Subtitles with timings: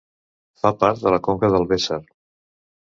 [0.61, 2.03] Fa part de la conca del Weser.